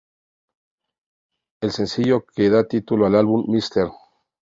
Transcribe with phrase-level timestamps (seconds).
[1.61, 3.91] El sencillo que da título al álbum "Mr.